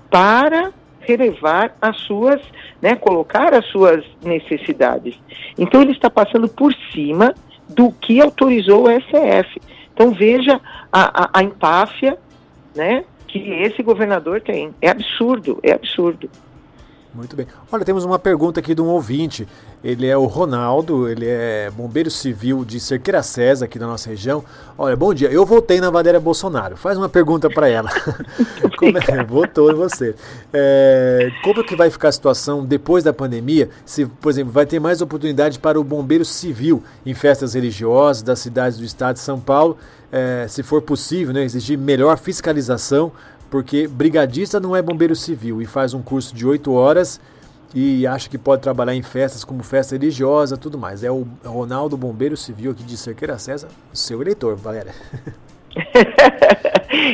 para 0.08 0.72
relevar 1.00 1.76
as 1.82 1.96
suas, 2.02 2.40
né, 2.80 2.94
colocar 2.94 3.52
as 3.52 3.66
suas 3.66 4.04
necessidades. 4.22 5.18
Então 5.58 5.82
ele 5.82 5.90
está 5.90 6.08
passando 6.08 6.46
por 6.46 6.72
cima 6.92 7.34
do 7.68 7.90
que 7.90 8.20
autorizou 8.20 8.86
o 8.86 9.00
STF. 9.00 9.60
Então 9.92 10.12
veja 10.12 10.60
a, 10.92 11.24
a, 11.24 11.40
a 11.40 11.42
empáfia, 11.42 12.16
né, 12.72 13.04
que 13.26 13.38
esse 13.50 13.82
governador 13.82 14.40
tem. 14.40 14.72
É 14.80 14.88
absurdo, 14.90 15.58
é 15.64 15.72
absurdo. 15.72 16.30
Muito 17.12 17.34
bem. 17.34 17.46
Olha, 17.72 17.84
temos 17.84 18.04
uma 18.04 18.20
pergunta 18.20 18.60
aqui 18.60 18.72
de 18.72 18.80
um 18.80 18.86
ouvinte. 18.86 19.46
Ele 19.82 20.06
é 20.06 20.16
o 20.16 20.26
Ronaldo, 20.26 21.08
ele 21.08 21.26
é 21.26 21.68
bombeiro 21.70 22.08
civil 22.08 22.64
de 22.64 22.78
Cerqueira 22.78 23.20
César, 23.20 23.64
aqui 23.64 23.80
da 23.80 23.86
nossa 23.86 24.10
região. 24.10 24.44
Olha, 24.78 24.94
bom 24.94 25.12
dia. 25.12 25.28
Eu 25.28 25.44
votei 25.44 25.80
na 25.80 25.90
Valéria 25.90 26.20
Bolsonaro. 26.20 26.76
Faz 26.76 26.96
uma 26.96 27.08
pergunta 27.08 27.50
para 27.50 27.68
ela. 27.68 27.90
como 28.78 28.96
é, 28.96 29.24
votou 29.24 29.72
em 29.72 29.74
você. 29.74 30.14
É, 30.52 31.30
como 31.42 31.64
que 31.64 31.74
vai 31.74 31.90
ficar 31.90 32.08
a 32.08 32.12
situação 32.12 32.64
depois 32.64 33.02
da 33.02 33.12
pandemia? 33.12 33.70
Se, 33.84 34.06
por 34.06 34.30
exemplo, 34.30 34.52
vai 34.52 34.64
ter 34.64 34.78
mais 34.78 35.02
oportunidade 35.02 35.58
para 35.58 35.80
o 35.80 35.82
bombeiro 35.82 36.24
civil 36.24 36.80
em 37.04 37.12
festas 37.12 37.54
religiosas 37.54 38.22
das 38.22 38.38
cidades 38.38 38.78
do 38.78 38.84
estado 38.84 39.14
de 39.14 39.20
São 39.20 39.40
Paulo, 39.40 39.76
é, 40.12 40.46
se 40.48 40.62
for 40.62 40.80
possível, 40.82 41.34
né, 41.34 41.42
exigir 41.42 41.76
melhor 41.76 42.16
fiscalização 42.18 43.12
porque 43.50 43.88
brigadista 43.88 44.60
não 44.60 44.76
é 44.76 44.80
bombeiro 44.80 45.16
civil 45.16 45.60
e 45.60 45.66
faz 45.66 45.92
um 45.92 46.00
curso 46.00 46.34
de 46.34 46.46
oito 46.46 46.72
horas 46.72 47.20
e 47.74 48.06
acha 48.06 48.28
que 48.28 48.38
pode 48.38 48.62
trabalhar 48.62 48.94
em 48.94 49.02
festas 49.02 49.44
como 49.44 49.62
festa 49.62 49.94
religiosa 49.94 50.56
tudo 50.56 50.78
mais. 50.78 51.04
É 51.04 51.10
o 51.10 51.26
Ronaldo 51.44 51.96
Bombeiro 51.96 52.36
Civil 52.36 52.70
aqui 52.72 52.82
de 52.82 52.96
Cerqueira 52.96 53.38
César, 53.38 53.68
seu 53.92 54.20
eleitor, 54.22 54.56
Valéria. 54.56 54.94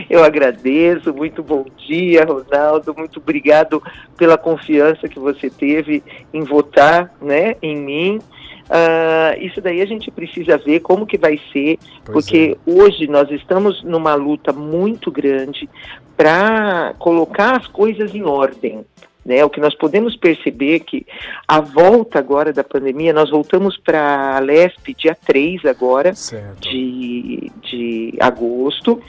Eu 0.09 0.25
agradeço, 0.25 1.13
muito 1.13 1.43
bom 1.43 1.67
dia, 1.77 2.25
Ronaldo, 2.25 2.95
muito 2.97 3.19
obrigado 3.19 3.83
pela 4.17 4.39
confiança 4.39 5.09
que 5.09 5.19
você 5.19 5.51
teve 5.51 6.03
em 6.33 6.43
votar 6.43 7.13
né, 7.21 7.57
em 7.61 7.77
mim. 7.77 8.19
Uh, 8.67 9.39
isso 9.41 9.61
daí 9.61 9.81
a 9.81 9.87
gente 9.87 10.11
precisa 10.11 10.59
ver 10.59 10.81
como 10.81 11.07
que 11.07 11.17
vai 11.17 11.39
ser, 11.53 11.79
pois 12.05 12.25
porque 12.25 12.57
é. 12.57 12.71
hoje 12.71 13.07
nós 13.07 13.31
estamos 13.31 13.85
numa 13.85 14.15
luta 14.15 14.53
muito 14.53 15.11
grande 15.13 15.69
para 16.17 16.95
colocar 16.99 17.57
as 17.57 17.67
coisas 17.67 18.15
em 18.15 18.23
ordem. 18.23 18.85
Né, 19.25 19.45
o 19.45 19.51
que 19.51 19.59
nós 19.59 19.75
podemos 19.75 20.15
perceber 20.15 20.77
é 20.77 20.79
que 20.79 21.05
a 21.49 21.61
volta 21.61 22.17
agora 22.17 22.53
da 22.53 22.63
pandemia, 22.63 23.13
nós 23.13 23.29
voltamos 23.29 23.77
para 23.77 24.37
a 24.37 24.39
LESP 24.39 24.95
dia 24.95 25.17
3 25.27 25.65
agora 25.65 26.13
de, 26.61 27.51
de 27.61 28.15
agosto, 28.21 29.03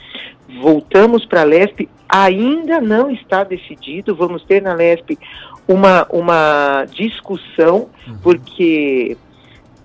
voltamos 0.60 1.24
para 1.24 1.42
a 1.42 1.44
LESP, 1.44 1.88
ainda 2.08 2.80
não 2.80 3.12
está 3.12 3.44
decidido, 3.44 4.16
vamos 4.16 4.42
ter 4.42 4.60
na 4.60 4.74
LESP 4.74 5.16
uma, 5.68 6.04
uma 6.10 6.84
discussão, 6.90 7.88
uhum. 8.08 8.18
porque 8.20 9.16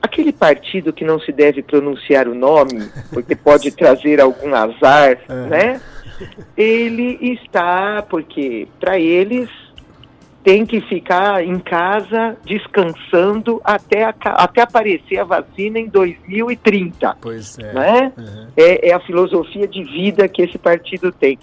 aquele 0.01 0.33
partido 0.33 0.91
que 0.91 1.05
não 1.05 1.19
se 1.19 1.31
deve 1.31 1.61
pronunciar 1.61 2.27
o 2.27 2.33
nome, 2.33 2.89
porque 3.13 3.35
pode 3.35 3.69
trazer 3.75 4.19
algum 4.19 4.53
azar, 4.55 5.19
é. 5.29 5.33
né? 5.47 5.81
Ele 6.55 7.17
está, 7.21 8.03
porque 8.07 8.67
para 8.79 8.99
eles 8.99 9.49
tem 10.43 10.65
que 10.65 10.81
ficar 10.81 11.43
em 11.43 11.57
casa 11.57 12.35
descansando 12.45 13.61
até, 13.63 14.03
a, 14.03 14.13
até 14.25 14.61
aparecer 14.61 15.17
a 15.17 15.23
vacina 15.23 15.79
em 15.79 15.87
2030. 15.87 17.17
Pois 17.21 17.57
é. 17.57 17.73
Né? 17.73 18.13
Uhum. 18.17 18.47
É, 18.57 18.89
é 18.89 18.93
a 18.93 18.99
filosofia 18.99 19.67
de 19.67 19.83
vida 19.83 20.27
que 20.27 20.41
esse 20.41 20.57
partido 20.57 21.11
tem. 21.11 21.39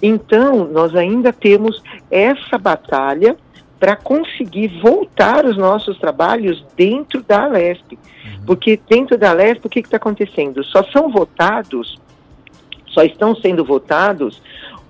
Então, 0.00 0.68
nós 0.68 0.94
ainda 0.94 1.32
temos 1.32 1.82
essa 2.10 2.56
batalha 2.56 3.36
para 3.80 3.96
conseguir 3.96 4.68
voltar 4.80 5.44
os 5.44 5.56
nossos 5.56 5.98
trabalhos 5.98 6.64
dentro 6.76 7.22
da 7.22 7.44
Alesp. 7.44 7.92
Uhum. 7.92 8.46
Porque 8.46 8.80
dentro 8.88 9.18
da 9.18 9.30
Alesp, 9.30 9.66
o 9.66 9.68
que 9.68 9.80
está 9.80 9.96
acontecendo? 9.96 10.62
Só 10.64 10.84
são 10.84 11.10
votados, 11.10 12.00
só 12.94 13.02
estão 13.02 13.34
sendo 13.34 13.64
votados 13.64 14.40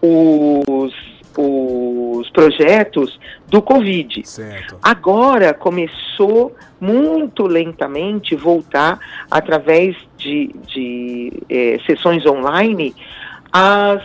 os, 0.00 0.94
os 1.37 2.30
projetos 2.30 3.18
do 3.49 3.62
Covid. 3.62 4.26
Certo. 4.26 4.78
Agora 4.82 5.52
começou 5.54 6.54
muito 6.80 7.46
lentamente 7.46 8.37
voltar 8.37 9.00
através 9.30 9.96
de, 10.16 10.54
de 10.66 11.32
eh, 11.49 11.78
sessões 11.87 12.25
online 12.26 12.94
as 13.52 14.02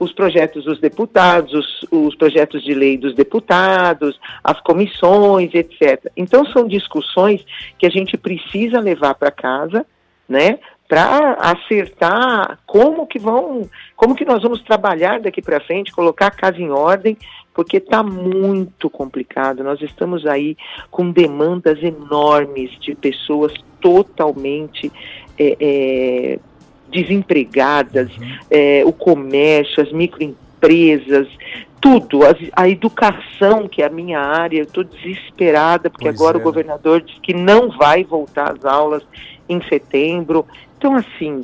os 0.00 0.14
projetos 0.14 0.64
dos 0.64 0.80
deputados, 0.80 1.52
os, 1.52 1.86
os, 1.90 2.14
projetos 2.16 2.64
de 2.64 2.72
lei 2.72 2.96
dos 2.96 3.14
deputados, 3.14 4.18
as 4.42 4.58
comissões, 4.62 5.52
etc. 5.52 6.10
Então 6.16 6.46
são 6.46 6.66
discussões 6.66 7.44
que 7.78 7.86
a 7.86 7.90
gente 7.90 8.16
precisa 8.16 8.80
levar 8.80 9.14
para 9.14 9.30
casa, 9.30 9.84
né, 10.26 10.58
para 10.90 11.34
acertar 11.34 12.58
como 12.66 13.06
que 13.06 13.16
vão, 13.16 13.62
como 13.94 14.16
que 14.16 14.24
nós 14.24 14.42
vamos 14.42 14.60
trabalhar 14.62 15.20
daqui 15.20 15.40
para 15.40 15.60
frente, 15.60 15.92
colocar 15.92 16.26
a 16.26 16.30
casa 16.32 16.58
em 16.58 16.68
ordem, 16.68 17.16
porque 17.54 17.76
está 17.76 18.02
muito 18.02 18.90
complicado. 18.90 19.62
Nós 19.62 19.80
estamos 19.80 20.26
aí 20.26 20.56
com 20.90 21.12
demandas 21.12 21.80
enormes 21.80 22.72
de 22.80 22.96
pessoas 22.96 23.54
totalmente 23.80 24.90
é, 25.38 25.56
é, 25.60 26.38
desempregadas, 26.90 28.10
uhum. 28.16 28.38
é, 28.50 28.82
o 28.84 28.92
comércio, 28.92 29.80
as 29.80 29.92
microempresas, 29.92 31.28
tudo, 31.80 32.26
a, 32.26 32.34
a, 32.64 32.68
educação, 32.68 33.68
que 33.68 33.80
é 33.80 33.86
a 33.86 33.90
minha 33.90 34.18
área, 34.18 34.58
eu 34.58 34.64
estou 34.64 34.82
desesperada, 34.82 35.88
porque 35.88 36.06
pois 36.06 36.16
agora 36.16 36.36
é. 36.36 36.40
o 36.40 36.42
governador 36.42 37.00
diz 37.00 37.16
que 37.22 37.32
não 37.32 37.70
vai 37.70 38.02
voltar 38.02 38.54
às 38.54 38.64
aulas 38.64 39.04
em 39.48 39.62
setembro. 39.68 40.44
Então, 40.80 40.96
assim, 40.96 41.42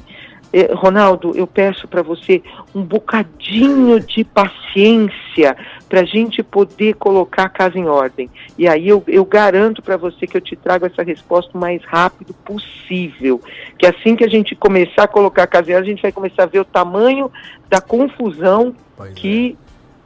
eh, 0.51 0.73
Ronaldo, 0.73 1.37
eu 1.37 1.47
peço 1.47 1.87
para 1.87 2.01
você 2.01 2.43
um 2.75 2.83
bocadinho 2.83 4.01
de 4.01 4.25
paciência 4.25 5.55
para 5.91 6.01
a 6.01 6.05
gente 6.05 6.43
poder 6.43 6.95
colocar 6.95 7.43
a 7.43 7.49
casa 7.51 7.79
em 7.79 7.87
ordem. 7.87 8.31
E 8.57 8.67
aí 8.67 8.89
eu, 8.89 9.05
eu 9.07 9.27
garanto 9.27 9.83
para 9.83 9.99
você 9.99 10.27
que 10.27 10.39
eu 10.39 10.41
te 10.41 10.57
trago 10.57 10.87
essa 10.87 11.03
resposta 11.03 11.51
o 11.55 11.61
mais 11.61 11.85
rápido 11.85 12.33
possível. 12.33 13.43
Que 13.79 13.85
assim 13.85 14.17
que 14.17 14.25
a 14.25 14.29
gente 14.29 14.57
começar 14.57 15.03
a 15.03 15.09
colocar 15.09 15.43
a 15.43 15.47
casa 15.47 15.71
em 15.71 15.75
ordem, 15.75 15.91
a 15.91 15.95
gente 15.95 16.03
vai 16.03 16.13
começar 16.13 16.45
a 16.45 16.47
ver 16.47 16.61
o 16.61 16.65
tamanho 16.65 17.31
da 17.69 17.83
confusão 17.83 18.75
pois 18.97 19.13
que 19.13 19.55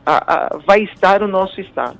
é. 0.04 0.10
a, 0.10 0.16
a, 0.34 0.58
vai 0.66 0.82
estar 0.82 1.22
o 1.22 1.28
nosso 1.28 1.60
Estado. 1.60 1.98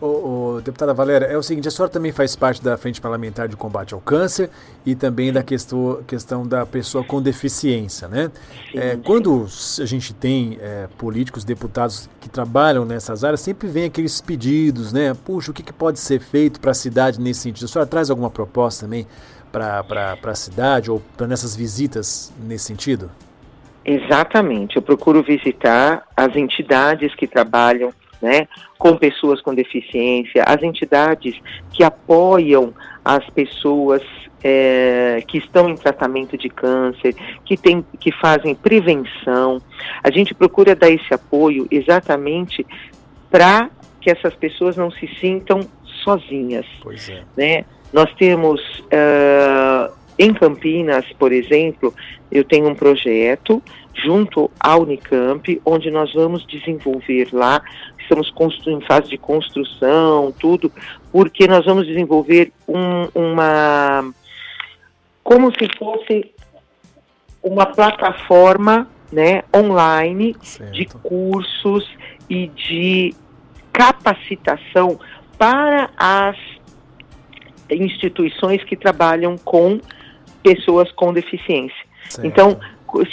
O, 0.00 0.06
o, 0.06 0.60
deputada 0.62 0.94
Valéria, 0.94 1.26
é 1.26 1.36
o 1.36 1.42
seguinte, 1.42 1.68
a 1.68 1.70
senhora 1.70 1.92
também 1.92 2.10
faz 2.10 2.34
parte 2.34 2.64
da 2.64 2.78
Frente 2.78 2.98
Parlamentar 3.00 3.46
de 3.48 3.54
Combate 3.54 3.92
ao 3.92 4.00
Câncer 4.00 4.48
e 4.84 4.94
também 4.94 5.30
da 5.30 5.42
questão, 5.42 6.02
questão 6.06 6.46
da 6.46 6.64
pessoa 6.64 7.04
com 7.04 7.20
deficiência, 7.20 8.08
né? 8.08 8.30
É, 8.74 8.96
quando 9.04 9.46
a 9.78 9.84
gente 9.84 10.14
tem 10.14 10.56
é, 10.58 10.88
políticos, 10.96 11.44
deputados 11.44 12.08
que 12.18 12.30
trabalham 12.30 12.86
nessas 12.86 13.24
áreas, 13.24 13.40
sempre 13.40 13.68
vem 13.68 13.84
aqueles 13.84 14.22
pedidos, 14.22 14.90
né? 14.90 15.12
Puxa, 15.12 15.50
o 15.50 15.54
que, 15.54 15.62
que 15.62 15.72
pode 15.72 15.98
ser 15.98 16.18
feito 16.18 16.60
para 16.60 16.70
a 16.70 16.74
cidade 16.74 17.20
nesse 17.20 17.40
sentido? 17.40 17.66
A 17.66 17.68
senhora 17.68 17.86
traz 17.86 18.08
alguma 18.08 18.30
proposta 18.30 18.86
também 18.86 19.06
para 19.52 20.16
a 20.24 20.34
cidade 20.34 20.90
ou 20.90 21.02
para 21.14 21.26
nessas 21.26 21.54
visitas 21.54 22.32
nesse 22.42 22.64
sentido? 22.64 23.10
Exatamente, 23.84 24.76
eu 24.76 24.82
procuro 24.82 25.22
visitar 25.22 26.04
as 26.16 26.34
entidades 26.36 27.14
que 27.14 27.26
trabalham 27.26 27.92
né, 28.20 28.46
com 28.78 28.96
pessoas 28.96 29.40
com 29.40 29.54
deficiência, 29.54 30.44
as 30.46 30.62
entidades 30.62 31.34
que 31.72 31.82
apoiam 31.82 32.74
as 33.04 33.28
pessoas 33.30 34.02
é, 34.42 35.22
que 35.26 35.38
estão 35.38 35.68
em 35.68 35.76
tratamento 35.76 36.36
de 36.36 36.48
câncer, 36.48 37.14
que, 37.44 37.56
tem, 37.56 37.84
que 37.98 38.10
fazem 38.12 38.54
prevenção. 38.54 39.60
A 40.02 40.10
gente 40.10 40.34
procura 40.34 40.74
dar 40.74 40.90
esse 40.90 41.12
apoio 41.12 41.66
exatamente 41.70 42.66
para 43.30 43.70
que 44.00 44.10
essas 44.10 44.34
pessoas 44.34 44.76
não 44.76 44.90
se 44.90 45.06
sintam 45.20 45.60
sozinhas. 46.02 46.66
Pois 46.82 47.08
é. 47.08 47.22
Né? 47.36 47.64
Nós 47.92 48.12
temos 48.14 48.60
uh, 48.80 49.92
em 50.18 50.32
Campinas, 50.32 51.04
por 51.18 51.32
exemplo, 51.32 51.94
eu 52.30 52.44
tenho 52.44 52.68
um 52.68 52.74
projeto 52.74 53.62
junto 53.94 54.50
à 54.58 54.76
Unicamp, 54.76 55.60
onde 55.64 55.90
nós 55.90 56.12
vamos 56.14 56.46
desenvolver 56.46 57.28
lá, 57.32 57.62
estamos 58.10 58.66
em 58.66 58.80
fase 58.82 59.08
de 59.08 59.18
construção, 59.18 60.32
tudo, 60.38 60.72
porque 61.12 61.46
nós 61.46 61.64
vamos 61.64 61.86
desenvolver 61.86 62.52
um, 62.66 63.08
uma, 63.14 64.12
como 65.22 65.52
se 65.52 65.68
fosse 65.78 66.32
uma 67.42 67.66
plataforma 67.66 68.88
né, 69.12 69.42
online 69.54 70.36
certo. 70.42 70.72
de 70.72 70.86
cursos 70.86 71.88
e 72.28 72.48
de 72.48 73.14
capacitação 73.72 74.98
para 75.38 75.90
as 75.96 76.36
instituições 77.70 78.62
que 78.64 78.76
trabalham 78.76 79.36
com 79.38 79.80
pessoas 80.42 80.90
com 80.92 81.12
deficiência. 81.12 81.90
Certo. 82.08 82.26
Então, 82.26 82.60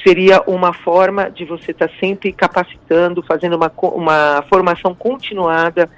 seria 0.03 0.41
uma 0.47 0.73
forma 0.73 1.29
de 1.29 1.45
você 1.45 1.71
estar 1.71 1.87
tá 1.87 1.93
sempre 1.99 2.31
capacitando, 2.31 3.21
fazendo 3.23 3.55
uma, 3.55 3.71
uma 3.81 4.43
formação 4.49 4.93
continuada 4.95 5.89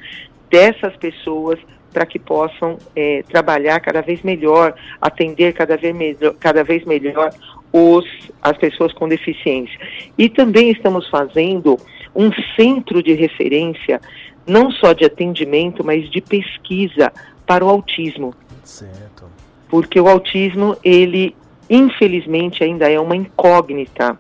dessas 0.50 0.96
pessoas 0.98 1.60
para 1.92 2.06
que 2.06 2.20
possam 2.20 2.78
é, 2.96 3.24
trabalhar 3.24 3.80
cada 3.80 4.02
vez 4.02 4.22
melhor, 4.22 4.76
atender 5.02 5.54
cada 5.54 5.76
vez 5.76 5.96
melhor, 5.96 6.36
cada 6.40 6.64
vez 6.64 6.86
melhor 6.86 7.32
os, 7.72 8.06
as 8.42 8.58
pessoas 8.58 8.94
com 8.94 9.08
deficiência. 9.08 9.80
E 10.18 10.30
também 10.30 10.72
estamos 10.72 11.10
fazendo 11.10 11.78
um 12.16 12.32
centro 12.56 13.02
de 13.02 13.14
referência, 13.14 14.00
não 14.46 14.72
só 14.72 14.94
de 14.94 15.06
atendimento, 15.06 15.84
mas 15.84 16.10
de 16.10 16.22
pesquisa 16.22 17.12
para 17.46 17.66
o 17.66 17.70
autismo. 17.70 18.34
Certo. 18.64 19.26
Porque 19.68 20.00
o 20.00 20.08
autismo, 20.08 20.76
ele 20.84 21.36
infelizmente 21.70 22.64
ainda 22.64 22.90
é 22.90 23.00
uma 23.00 23.16
incógnita, 23.16 24.18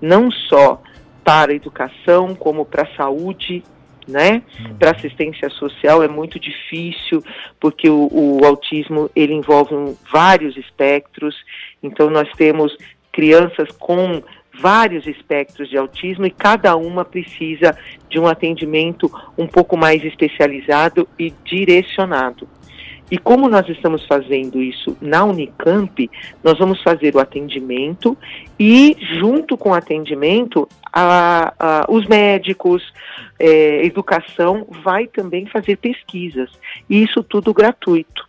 não 0.00 0.30
só 0.30 0.82
para 1.24 1.52
a 1.52 1.54
educação, 1.54 2.34
como 2.34 2.64
para 2.64 2.82
a 2.82 2.96
saúde, 2.96 3.62
né? 4.06 4.42
Uhum. 4.60 4.74
Para 4.76 4.92
assistência 4.92 5.50
social 5.50 6.02
é 6.02 6.08
muito 6.08 6.40
difícil, 6.40 7.22
porque 7.60 7.90
o, 7.90 8.08
o 8.10 8.44
autismo 8.44 9.10
ele 9.14 9.34
envolve 9.34 9.74
um, 9.74 9.94
vários 10.10 10.56
espectros. 10.56 11.36
Então 11.82 12.08
nós 12.08 12.28
temos 12.32 12.74
crianças 13.12 13.70
com 13.78 14.22
vários 14.58 15.06
espectros 15.06 15.68
de 15.68 15.76
autismo 15.76 16.26
e 16.26 16.30
cada 16.30 16.74
uma 16.76 17.04
precisa 17.04 17.76
de 18.08 18.18
um 18.18 18.26
atendimento 18.26 19.10
um 19.36 19.46
pouco 19.46 19.76
mais 19.76 20.04
especializado 20.04 21.06
e 21.18 21.32
direcionado. 21.44 22.48
E 23.10 23.16
como 23.16 23.48
nós 23.48 23.68
estamos 23.68 24.04
fazendo 24.06 24.62
isso 24.62 24.96
na 25.00 25.24
Unicamp, 25.24 26.10
nós 26.44 26.58
vamos 26.58 26.82
fazer 26.82 27.14
o 27.16 27.18
atendimento 27.18 28.16
e, 28.58 28.96
junto 29.18 29.56
com 29.56 29.70
o 29.70 29.74
atendimento, 29.74 30.68
a, 30.92 31.54
a, 31.58 31.86
os 31.88 32.06
médicos, 32.06 32.82
é, 33.38 33.84
educação, 33.84 34.66
vai 34.84 35.06
também 35.06 35.46
fazer 35.46 35.76
pesquisas. 35.76 36.50
E 36.88 37.02
isso 37.02 37.22
tudo 37.22 37.54
gratuito. 37.54 38.28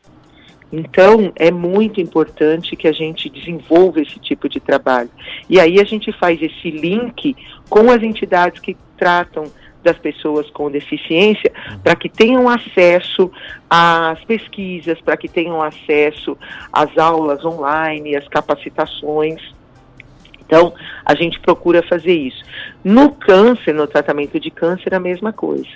Então, 0.71 1.31
é 1.35 1.49
muito 1.49 1.99
importante 1.99 2.75
que 2.75 2.87
a 2.87 2.91
gente 2.91 3.29
desenvolva 3.29 4.01
esse 4.01 4.19
tipo 4.19 4.47
de 4.47 4.59
trabalho. 4.59 5.09
E 5.49 5.59
aí 5.59 5.79
a 5.79 5.83
gente 5.83 6.11
faz 6.11 6.39
esse 6.41 6.69
link 6.69 7.35
com 7.67 7.89
as 7.91 8.03
entidades 8.03 8.61
que 8.61 8.77
tratam 8.95 9.45
das 9.83 9.97
pessoas 9.97 10.49
com 10.51 10.69
deficiência, 10.69 11.51
para 11.83 11.95
que 11.95 12.09
tenham 12.09 12.47
acesso 12.49 13.31
às 13.69 14.23
pesquisas, 14.25 14.99
para 15.01 15.17
que 15.17 15.27
tenham 15.27 15.61
acesso 15.61 16.37
às 16.71 16.97
aulas 16.97 17.43
online, 17.45 18.15
às 18.15 18.27
capacitações. 18.27 19.58
Então, 20.49 20.73
a 21.05 21.13
gente 21.13 21.39
procura 21.39 21.83
fazer 21.83 22.11
isso. 22.11 22.43
No 22.83 23.11
câncer, 23.11 23.71
no 23.71 23.85
tratamento 23.85 24.39
de 24.39 24.49
câncer, 24.49 24.95
a 24.95 24.99
mesma 24.99 25.31
coisa. 25.31 25.69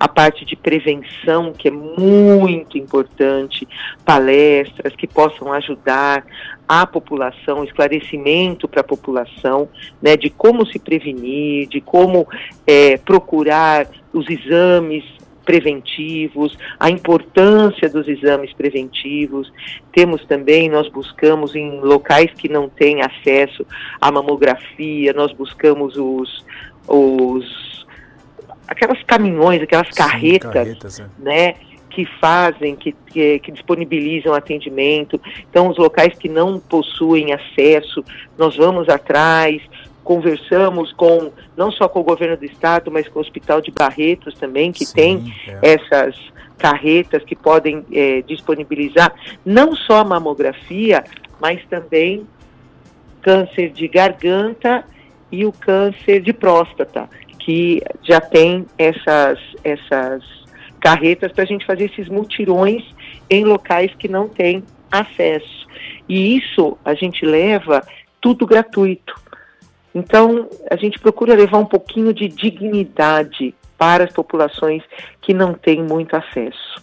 A 0.00 0.08
parte 0.08 0.46
de 0.46 0.56
prevenção, 0.56 1.52
que 1.52 1.68
é 1.68 1.70
muito 1.70 2.78
importante, 2.78 3.68
palestras 4.02 4.96
que 4.96 5.06
possam 5.06 5.52
ajudar 5.52 6.24
a 6.66 6.86
população, 6.86 7.64
esclarecimento 7.64 8.66
para 8.66 8.80
a 8.80 8.84
população, 8.84 9.68
né, 10.00 10.16
de 10.16 10.30
como 10.30 10.64
se 10.64 10.78
prevenir, 10.78 11.68
de 11.68 11.82
como 11.82 12.26
é, 12.66 12.96
procurar 12.96 13.86
os 14.10 14.26
exames 14.30 15.04
preventivos, 15.44 16.56
a 16.78 16.90
importância 16.90 17.88
dos 17.88 18.08
exames 18.08 18.52
preventivos. 18.52 19.52
Temos 19.92 20.24
também, 20.24 20.68
nós 20.68 20.88
buscamos 20.88 21.54
em 21.54 21.80
locais 21.80 22.30
que 22.32 22.48
não 22.48 22.68
têm 22.68 23.02
acesso 23.02 23.66
à 24.00 24.10
mamografia, 24.10 25.12
nós 25.12 25.32
buscamos 25.32 25.96
os, 25.96 26.44
os 26.88 27.86
aquelas 28.66 29.02
caminhões, 29.04 29.62
aquelas 29.62 29.88
Sim, 29.88 29.94
carretas, 29.94 30.52
carretas 30.52 31.00
é. 31.00 31.06
né? 31.18 31.54
que 31.90 32.04
fazem, 32.20 32.74
que, 32.74 32.90
que, 33.06 33.38
que, 33.38 33.52
disponibilizam 33.52 34.34
atendimento. 34.34 35.20
Então, 35.48 35.68
os 35.68 35.78
locais 35.78 36.12
que 36.18 36.28
não 36.28 36.58
possuem 36.58 37.32
acesso, 37.32 38.04
nós 38.36 38.56
vamos 38.56 38.88
atrás, 38.88 39.62
conversamos 40.04 40.92
com 40.92 41.32
não 41.56 41.72
só 41.72 41.88
com 41.88 42.00
o 42.00 42.04
governo 42.04 42.36
do 42.36 42.44
estado, 42.44 42.90
mas 42.90 43.08
com 43.08 43.18
o 43.18 43.22
Hospital 43.22 43.60
de 43.60 43.70
Barretos 43.70 44.34
também, 44.34 44.70
que 44.70 44.84
Sim, 44.84 44.94
tem 44.94 45.34
é. 45.48 45.72
essas 45.74 46.14
carretas 46.58 47.24
que 47.24 47.34
podem 47.34 47.84
é, 47.92 48.22
disponibilizar 48.22 49.12
não 49.44 49.74
só 49.74 49.98
a 49.98 50.04
mamografia, 50.04 51.02
mas 51.40 51.64
também 51.66 52.26
câncer 53.20 53.70
de 53.70 53.88
garganta 53.88 54.84
e 55.32 55.44
o 55.44 55.52
câncer 55.52 56.20
de 56.20 56.32
próstata, 56.32 57.08
que 57.38 57.82
já 58.02 58.20
tem 58.20 58.66
essas, 58.78 59.38
essas 59.64 60.22
carretas 60.78 61.32
para 61.32 61.42
a 61.42 61.46
gente 61.46 61.66
fazer 61.66 61.84
esses 61.86 62.08
mutirões 62.08 62.84
em 63.28 63.44
locais 63.44 63.92
que 63.98 64.06
não 64.06 64.28
têm 64.28 64.62
acesso. 64.92 65.66
E 66.08 66.36
isso 66.36 66.78
a 66.84 66.94
gente 66.94 67.24
leva 67.24 67.82
tudo 68.20 68.46
gratuito. 68.46 69.14
Então, 69.94 70.48
a 70.70 70.76
gente 70.76 70.98
procura 70.98 71.34
levar 71.34 71.58
um 71.58 71.64
pouquinho 71.64 72.12
de 72.12 72.28
dignidade 72.28 73.54
para 73.78 74.04
as 74.04 74.12
populações 74.12 74.82
que 75.20 75.32
não 75.32 75.54
têm 75.54 75.82
muito 75.82 76.16
acesso. 76.16 76.82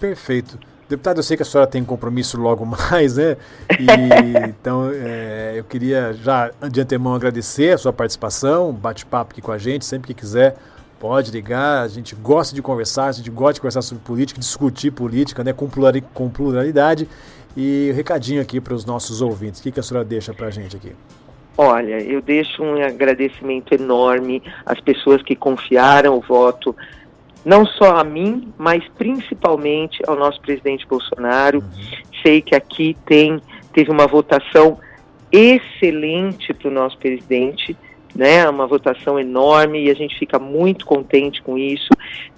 Perfeito. 0.00 0.58
Deputado, 0.88 1.18
eu 1.18 1.22
sei 1.22 1.36
que 1.36 1.42
a 1.42 1.46
senhora 1.46 1.68
tem 1.68 1.82
compromisso 1.82 2.38
logo 2.38 2.64
mais, 2.90 3.16
né? 3.16 3.36
E, 3.78 4.48
então, 4.48 4.90
é, 4.92 5.54
eu 5.56 5.64
queria 5.64 6.12
já 6.12 6.50
de 6.70 6.80
antemão 6.80 7.14
agradecer 7.14 7.72
a 7.72 7.78
sua 7.78 7.92
participação, 7.92 8.72
bate-papo 8.72 9.32
aqui 9.32 9.42
com 9.42 9.52
a 9.52 9.58
gente, 9.58 9.84
sempre 9.84 10.08
que 10.08 10.20
quiser 10.20 10.56
pode 11.00 11.30
ligar. 11.30 11.82
A 11.82 11.88
gente 11.88 12.14
gosta 12.14 12.54
de 12.54 12.62
conversar, 12.62 13.06
a 13.06 13.12
gente 13.12 13.30
gosta 13.30 13.54
de 13.54 13.60
conversar 13.60 13.82
sobre 13.82 14.02
política, 14.04 14.40
discutir 14.40 14.90
política, 14.90 15.44
né? 15.44 15.52
Com 15.52 16.30
pluralidade. 16.30 17.08
E 17.56 17.92
recadinho 17.94 18.42
aqui 18.42 18.60
para 18.60 18.74
os 18.74 18.84
nossos 18.84 19.20
ouvintes. 19.20 19.60
O 19.60 19.62
que, 19.62 19.70
que 19.70 19.80
a 19.80 19.82
senhora 19.82 20.04
deixa 20.04 20.34
para 20.34 20.48
a 20.48 20.50
gente 20.50 20.76
aqui? 20.76 20.94
Olha, 21.56 22.00
eu 22.02 22.20
deixo 22.20 22.62
um 22.62 22.82
agradecimento 22.82 23.72
enorme 23.72 24.42
às 24.66 24.80
pessoas 24.80 25.22
que 25.22 25.36
confiaram 25.36 26.16
o 26.16 26.20
voto, 26.20 26.74
não 27.44 27.64
só 27.64 27.96
a 27.96 28.04
mim, 28.04 28.52
mas 28.58 28.82
principalmente 28.96 30.02
ao 30.06 30.16
nosso 30.16 30.40
presidente 30.40 30.86
Bolsonaro. 30.86 31.60
Uhum. 31.60 31.70
Sei 32.22 32.40
que 32.40 32.54
aqui 32.54 32.96
tem 33.06 33.40
teve 33.72 33.90
uma 33.90 34.06
votação 34.06 34.78
excelente 35.30 36.54
para 36.54 36.68
o 36.68 36.70
nosso 36.70 36.96
presidente, 36.96 37.76
né? 38.14 38.48
Uma 38.48 38.66
votação 38.66 39.18
enorme 39.18 39.84
e 39.84 39.90
a 39.90 39.94
gente 39.94 40.16
fica 40.18 40.38
muito 40.38 40.86
contente 40.86 41.42
com 41.42 41.58
isso. 41.58 41.90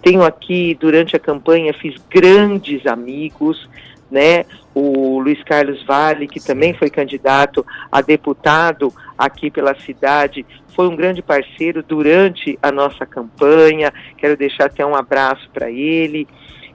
Tenho 0.02 0.22
aqui 0.22 0.74
durante 0.81 1.14
a 1.14 1.18
campanha 1.18 1.74
fiz 1.74 1.94
grandes 2.11 2.87
amigos, 2.87 3.68
né? 4.11 4.44
O 4.79 5.19
Luiz 5.21 5.43
Carlos 5.43 5.83
Vale, 5.87 6.29
que 6.29 6.39
Sim. 6.39 6.49
também 6.49 6.75
foi 6.75 6.91
candidato 6.91 7.65
a 7.91 8.03
deputado 8.03 8.93
aqui 9.17 9.51
pela 9.51 9.75
cidade, 9.81 10.45
foi 10.75 10.87
um 10.87 10.95
grande 10.95 11.23
parceiro 11.23 11.83
durante 11.83 12.59
a 12.62 12.71
nossa 12.71 13.07
campanha. 13.07 13.91
Quero 14.19 14.37
deixar 14.37 14.67
até 14.67 14.85
um 14.85 14.95
abraço 14.95 15.49
para 15.49 15.71
ele 15.71 16.29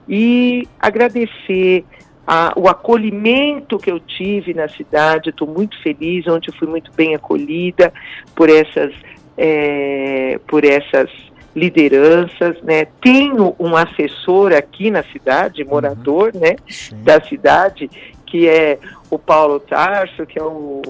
e 0.08 0.66
agradecer 0.80 1.84
a, 2.26 2.52
o 2.56 2.66
acolhimento 2.66 3.78
que 3.78 3.92
eu 3.92 4.00
tive 4.00 4.52
na 4.52 4.66
cidade. 4.66 5.30
Estou 5.30 5.46
muito 5.46 5.80
feliz, 5.80 6.26
ontem 6.26 6.50
eu 6.50 6.58
fui 6.58 6.66
muito 6.66 6.90
bem 6.94 7.14
acolhida 7.14 7.92
por 8.34 8.50
essas, 8.50 8.92
é, 9.38 10.40
por 10.48 10.64
essas 10.64 11.08
lideranças, 11.54 12.60
né? 12.62 12.86
Tenho 13.00 13.54
um 13.58 13.76
assessor 13.76 14.52
aqui 14.52 14.90
na 14.90 15.02
cidade, 15.04 15.64
morador, 15.64 16.32
uhum. 16.34 16.40
né, 16.40 16.56
Sim. 16.68 17.02
da 17.02 17.20
cidade, 17.20 17.90
que 18.26 18.48
é 18.48 18.78
o 19.10 19.18
Paulo 19.18 19.60
Tarso, 19.60 20.24
que 20.24 20.38
é 20.38 20.42
o, 20.42 20.82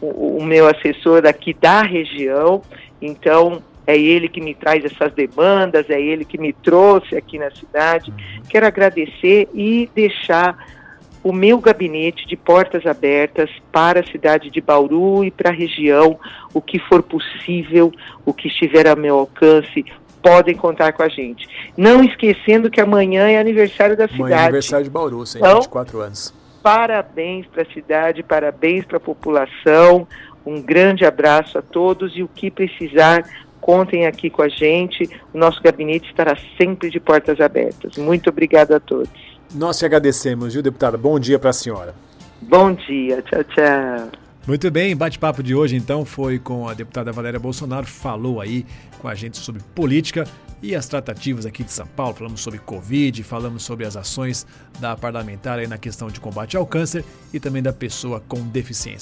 o, 0.00 0.38
o, 0.38 0.44
meu 0.44 0.66
assessor 0.66 1.26
aqui 1.26 1.54
da 1.54 1.82
região. 1.82 2.62
Então, 3.00 3.62
é 3.86 3.96
ele 3.96 4.28
que 4.28 4.40
me 4.40 4.54
traz 4.54 4.84
essas 4.84 5.12
demandas, 5.12 5.88
é 5.88 6.00
ele 6.00 6.24
que 6.24 6.36
me 6.36 6.52
trouxe 6.52 7.16
aqui 7.16 7.38
na 7.38 7.50
cidade. 7.52 8.10
Uhum. 8.10 8.42
Quero 8.48 8.66
agradecer 8.66 9.48
e 9.54 9.88
deixar 9.94 10.58
o 11.22 11.32
meu 11.32 11.58
gabinete 11.58 12.26
de 12.26 12.36
portas 12.36 12.86
abertas 12.86 13.50
para 13.72 14.00
a 14.00 14.06
cidade 14.06 14.50
de 14.50 14.60
Bauru 14.60 15.24
e 15.24 15.30
para 15.30 15.50
a 15.50 15.52
região, 15.52 16.18
o 16.54 16.60
que 16.60 16.78
for 16.78 17.02
possível, 17.02 17.92
o 18.24 18.32
que 18.32 18.48
estiver 18.48 18.86
a 18.86 18.96
meu 18.96 19.18
alcance, 19.18 19.84
podem 20.28 20.54
contar 20.54 20.92
com 20.92 21.02
a 21.02 21.08
gente. 21.08 21.48
Não 21.74 22.04
esquecendo 22.04 22.70
que 22.70 22.80
amanhã 22.80 23.28
é 23.28 23.38
aniversário 23.38 23.96
da 23.96 24.04
amanhã 24.04 24.14
é 24.14 24.26
cidade. 24.26 24.42
É 24.42 24.44
aniversário 24.44 24.84
de 24.84 24.90
Bauru, 24.90 25.26
sim, 25.26 25.38
então, 25.38 25.54
24 25.54 26.00
anos. 26.00 26.34
Parabéns 26.62 27.46
para 27.46 27.62
a 27.62 27.72
cidade, 27.72 28.22
parabéns 28.22 28.84
para 28.84 28.98
a 28.98 29.00
população. 29.00 30.06
Um 30.44 30.60
grande 30.60 31.06
abraço 31.06 31.56
a 31.56 31.62
todos 31.62 32.12
e 32.14 32.22
o 32.22 32.28
que 32.28 32.50
precisar, 32.50 33.24
contem 33.58 34.06
aqui 34.06 34.28
com 34.28 34.42
a 34.42 34.48
gente. 34.48 35.08
O 35.32 35.38
nosso 35.38 35.62
gabinete 35.62 36.10
estará 36.10 36.36
sempre 36.58 36.90
de 36.90 37.00
portas 37.00 37.40
abertas. 37.40 37.96
Muito 37.96 38.28
obrigada 38.28 38.76
a 38.76 38.80
todos. 38.80 39.10
Nós 39.54 39.78
te 39.78 39.86
agradecemos, 39.86 40.52
viu, 40.52 40.62
deputada? 40.62 40.98
Bom 40.98 41.18
dia 41.18 41.38
para 41.38 41.50
a 41.50 41.54
senhora. 41.54 41.94
Bom 42.42 42.74
dia, 42.74 43.22
tchau, 43.22 43.44
tchau. 43.44 44.27
Muito 44.48 44.70
bem, 44.70 44.96
bate-papo 44.96 45.42
de 45.42 45.54
hoje 45.54 45.76
então 45.76 46.06
foi 46.06 46.38
com 46.38 46.66
a 46.66 46.72
deputada 46.72 47.12
Valéria 47.12 47.38
Bolsonaro, 47.38 47.86
falou 47.86 48.40
aí 48.40 48.64
com 48.98 49.06
a 49.06 49.14
gente 49.14 49.36
sobre 49.36 49.60
política 49.74 50.26
e 50.62 50.74
as 50.74 50.88
tratativas 50.88 51.44
aqui 51.44 51.62
de 51.62 51.70
São 51.70 51.86
Paulo, 51.86 52.14
falamos 52.14 52.40
sobre 52.40 52.58
Covid, 52.58 53.22
falamos 53.24 53.62
sobre 53.62 53.84
as 53.84 53.94
ações 53.94 54.46
da 54.80 54.96
parlamentar 54.96 55.58
aí 55.58 55.66
na 55.66 55.76
questão 55.76 56.08
de 56.08 56.18
combate 56.18 56.56
ao 56.56 56.64
câncer 56.64 57.04
e 57.30 57.38
também 57.38 57.62
da 57.62 57.74
pessoa 57.74 58.22
com 58.26 58.40
deficiência. 58.40 58.96